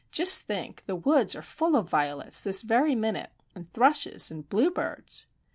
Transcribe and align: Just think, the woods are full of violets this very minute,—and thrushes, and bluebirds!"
Just 0.11 0.47
think, 0.47 0.87
the 0.87 0.95
woods 0.95 1.35
are 1.35 1.43
full 1.43 1.75
of 1.75 1.87
violets 1.87 2.41
this 2.41 2.63
very 2.63 2.95
minute,—and 2.95 3.69
thrushes, 3.71 4.31
and 4.31 4.49
bluebirds!" 4.49 5.27